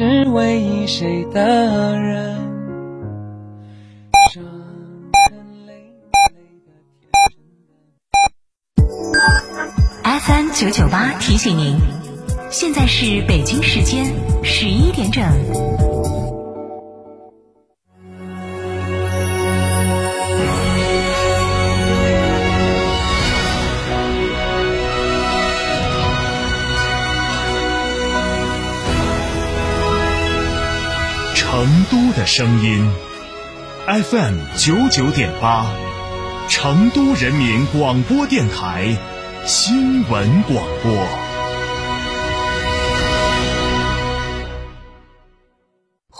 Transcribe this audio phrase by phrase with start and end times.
[0.00, 2.34] 是唯一谁的人。
[4.32, 4.42] 伤
[5.28, 6.18] 痕累累的
[7.28, 7.44] 天
[10.02, 11.78] 真 FM 九九八提醒您，
[12.50, 14.06] 现在是北京时间
[14.42, 15.22] 十一点整。
[32.32, 32.88] 声音
[33.88, 35.66] ，FM 九九点八，
[36.48, 38.96] 成都人民广播电台
[39.44, 41.29] 新闻广播。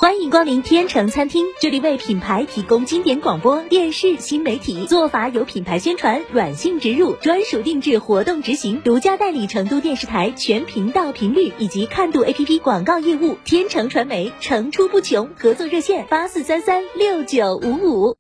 [0.00, 13.36] 欢迎光临天成餐厅，这里为品牌提供经典广播电视新媒体做法有品牌宣传、软性植入、专属定制活动执行，独家代理成都电视台全频道频率以及看度 APP 广告业务。
[13.44, 18.16] 天成传媒层出不穷，合作热线八四三三六九五五。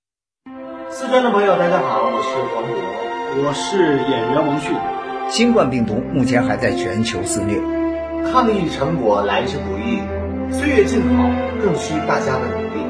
[0.90, 4.76] 四川的朋友，大家好，我是黄渤，我是演员王迅。
[5.30, 7.58] 新冠病毒目前还在全球肆虐，
[8.30, 10.02] 抗疫成果来之不易，
[10.52, 11.30] 岁月静好
[11.62, 12.84] 更需大家的努力。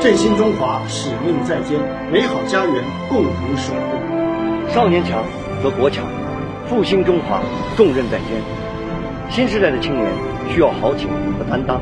[0.00, 1.78] 振兴中华，使命在肩，
[2.10, 4.72] 美好家园共同守护。
[4.72, 5.22] 少年强
[5.62, 6.04] 则国强，
[6.68, 7.40] 复兴中华
[7.76, 8.40] 重任在肩。
[9.30, 10.06] 新时代的青年
[10.48, 11.80] 需要豪情和担当，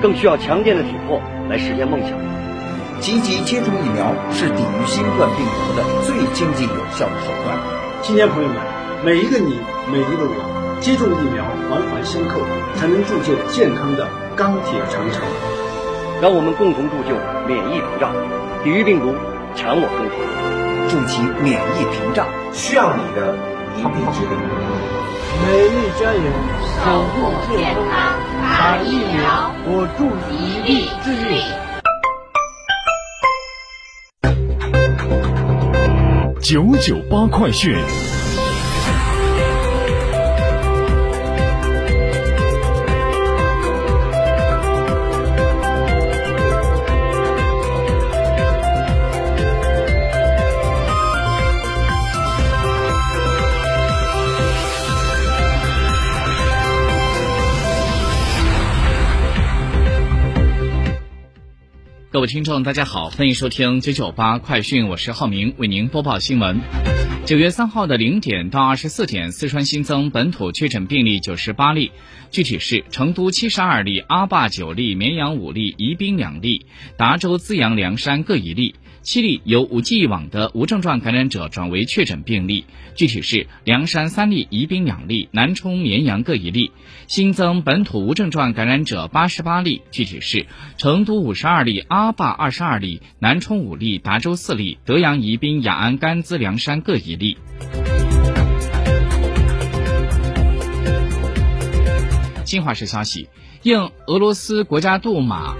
[0.00, 2.12] 更需要强健的体魄来实现梦想。
[3.00, 7.56] 积极接种疫苗是抵御新冠病毒的最经济有效的手段。
[8.02, 8.56] 青年朋友们，
[9.04, 9.58] 每一个你，
[9.92, 12.40] 每一个我，接种疫苗，环环相扣，
[12.76, 15.22] 才能铸就健康的钢铁长城。
[16.22, 17.14] 让我们共同铸就
[17.46, 18.12] 免疫屏障，
[18.62, 19.14] 抵御病毒，
[19.54, 20.16] 强我中华。
[20.88, 23.34] 筑起免疫屏障，需要你的
[23.76, 24.30] 一臂之力。
[25.44, 26.22] 美丽家园，
[26.82, 27.14] 守护
[27.50, 27.86] 健康，
[28.42, 31.42] 打疫苗，我助一臂之力。
[36.40, 37.76] 九九八快讯。
[62.18, 66.60] 各位听众，大家好，欢迎收听九九八快讯，我是浩明，为您播报新闻。
[67.24, 71.92] 九月三号的零点到二十四点，四川新增本土确诊病例九十八例，
[72.32, 78.74] 具体是成都七十二例，阿坝九例，绵阳五例，宜宾两例，达州、资阳、凉山各一例。
[79.02, 86.72] 七例由五 G 网的无症状感染者转为确诊病例，具体是凉山三例，宜宾两例，南充、绵阳各一例。
[87.06, 97.38] 新增本土无症状感染者八十八例，具体是成都五十二例，阿坝二十二例，南充五例，达州四例，德阳、宜宾、雅安、甘孜、凉山各一例。
[102.44, 103.28] 新华社消息，
[103.62, 105.54] 应俄罗斯国家杜马。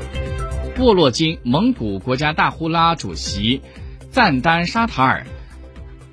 [0.78, 3.60] 沃洛金、蒙古国家大呼拉主席
[4.12, 5.26] 赞丹沙塔尔、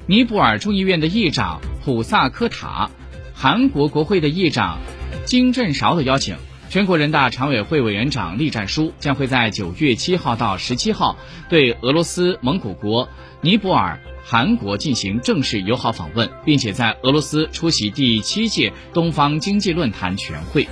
[0.08, 2.90] 尼泊尔众议院的议长普萨科塔、
[3.36, 4.80] 韩国国会的议长
[5.24, 6.36] 金正韶的邀请，
[6.68, 11.16] 全国人大常委会委员长栗战书将会在九月七号到十七号
[11.48, 13.08] 对俄罗斯、蒙古国、
[13.42, 20.68] 尼泊尔、韩国进行正式友好访问，并且在俄罗斯出席第七届东方经济论坛全会。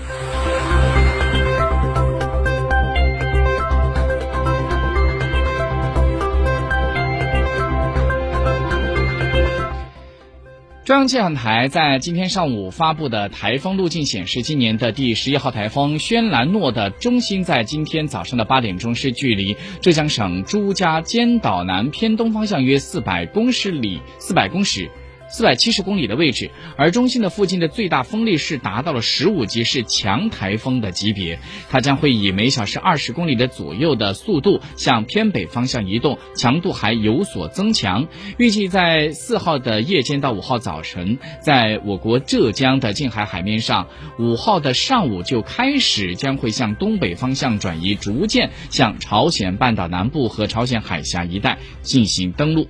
[10.86, 23.50] 中央气象台在今天上午发布的台风路径显示，今年的第十一号台风轩岚诺的中心在今天早上的八点钟是距离浙江省朱家尖岛南偏东方向约四百公
[23.80, 24.92] 里，四百公尺。
[25.34, 31.40] 四百七十公里的位置，而中心的附近的最大风力是达到了十五级，是强台风的级别。
[31.72, 38.08] 它将会以每小时二十公里的左右的速度向偏北方向移动，强度还有所增强。
[38.38, 43.88] 预计在四号的夜间到五号早晨，在我国浙江的近海海面上，
[44.20, 52.68] 五号的上午就开始将会向东北方向转移，逐渐向朝鲜半岛南部和朝鲜海峡一带进行登陆。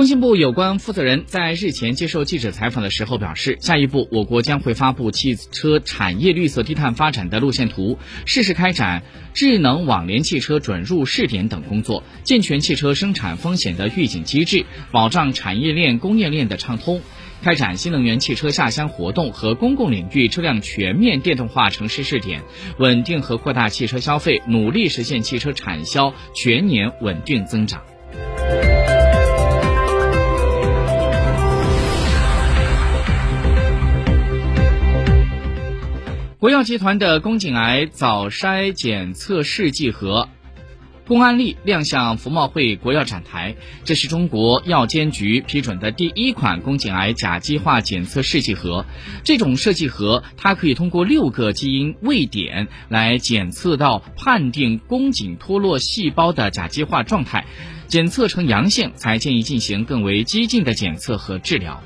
[0.00, 9.02] 工信部有关负责人在日前接受记者采访的时候表示，下一步我国将会发布汽车产业绿色低碳发展的路线图，适时开展
[9.34, 17.02] 智能网联汽车准入试点等工作，健全汽车生产风险的预警机制，保障产业链供应链的畅通。
[17.42, 22.40] 开展新能源汽车下乡活动和公共领域车辆全面电动化城市试点，
[22.78, 27.82] 稳定和扩大汽车消费，努力实现汽车产销全年稳定增长。
[36.40, 40.30] 国药集团的宫颈癌早筛检测试剂盒
[41.06, 48.86] 公安利亮相服贸会国药展台，这是中国药监局批准的第一款宫颈癌甲基化检测试剂盒。
[49.22, 57.44] 这种试剂盒，它可以通过六个基因位点来检测到判定宫颈脱落细胞的甲基化状态，
[57.86, 61.82] 检测呈阳性才建议进行更为激进的检测和治疗。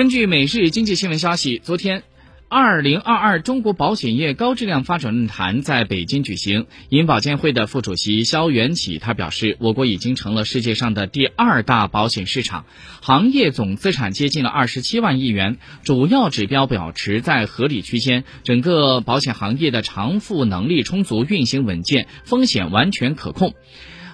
[0.00, 2.04] 根据每日经济新闻消息，昨天，
[2.48, 6.68] 二零二二中国保险业高质量发展论坛在北京举行。
[6.88, 12.64] 银保监会的副主席肖元起他表示，我国已经成了世界上的第二大保险市场，
[13.02, 23.52] 行业总资产接近了二十七万亿元，主要指标保持在合理区间，整个保险行业的偿付能力充足，运行稳健，风险完全可控。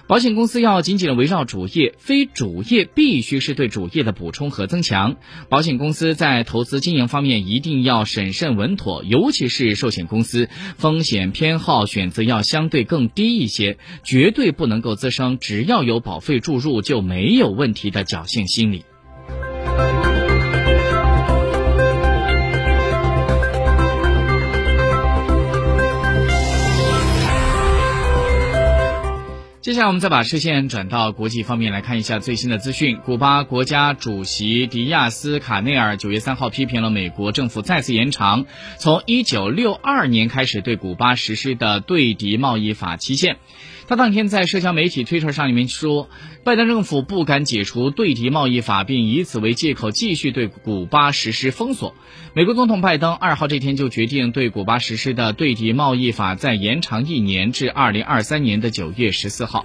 [0.07, 5.17] 保险公司要紧紧的围绕主业，非主业必须是对主业的补充和增强。
[5.49, 18.85] 保险公司在投资经营方面一定要审慎稳妥，尤其是寿险公司，风险偏好选择要相对更低一些，绝对不能够滋生只要有保费注入就没有问题的侥幸心理。
[29.67, 32.99] 接下来，我们再把视线转到国际方面来看一下最新的资讯。
[33.03, 38.45] 古巴国家主席迪亚斯卡内尔九月三号批评了美国政府再次延长
[38.77, 43.39] 从一九六二年开始对古巴实施的对敌贸易法期限。
[43.89, 46.09] 他当天在社交媒体推特上里面说，
[46.43, 51.95] 拜登政府不敢解除对敌贸易法，并以此为借口继续对古巴实施封锁。
[52.33, 59.56] 美国总统拜登二号这天就决定对古巴实施的对敌贸易法再延长一年，至二零二三年的九月十四号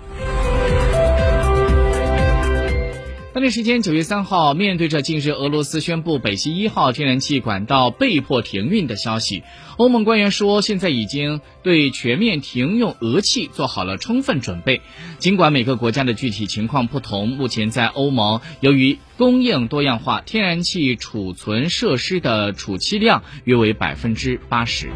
[3.35, 9.43] 当地时间九月三号，面对着近日俄罗斯宣布北溪一号天然气管道被迫停运的消息，
[9.79, 14.83] 欧盟官员说，现在已经对全面停用俄气做好了充分准备。
[15.19, 24.91] 尽管每个国家的具体情况不同，目前在欧盟，由于供应多样化，天然气储存设施的储气量约为百分之八十。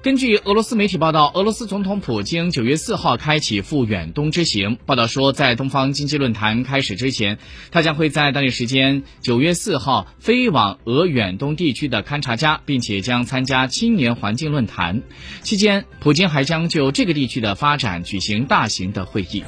[0.00, 4.78] 根据俄罗斯媒体报道，俄罗斯总统普京九月四号开启赴远东之行。
[4.86, 7.38] 报道说，在东方经济论坛开始之前，
[7.72, 15.02] 他将会在当地时间九月四号飞往俄远东地区的勘察加，并且将参加青年环境论坛。
[15.42, 19.42] 期间，普京还将就这个地区的发展举行大型的会议。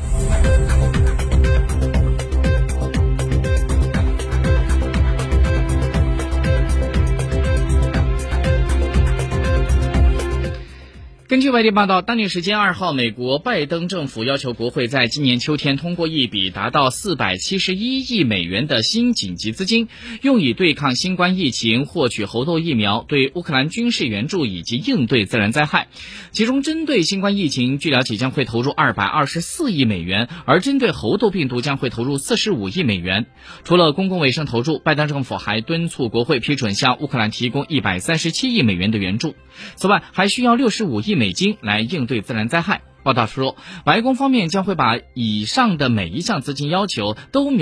[11.31, 19.87] 根据外电报道，当地时间二号，美国拜登政府要求国会在今年秋天通过一笔达到四百七十一亿美元的新紧急资金，
[20.23, 25.87] 用以对抗新冠疫情、获取猴痘疫苗、对乌克兰军事援助以及应对自然灾害。
[26.33, 33.27] 其中，针对新冠疫情，据了解将会投入二百二十四亿美元，而针对猴痘病毒将会投入四十五亿美元。
[33.63, 39.37] 除了公共卫生投入，拜登政府还敦促国会批准向乌克兰提供一百三十七亿美元的援助。
[39.77, 41.20] 此外，还需要六十五亿。
[41.21, 42.81] 美金来应对自然灾害。
[43.03, 47.59] 报道说，白宫方面将会把以上的每一项资金要求都描。